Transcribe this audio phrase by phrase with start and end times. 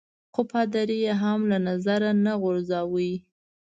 [0.33, 3.09] خو پادري يي هم له نظره نه غورځاوه.